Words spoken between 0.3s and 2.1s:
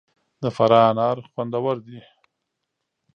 د فراه انار خوندور دي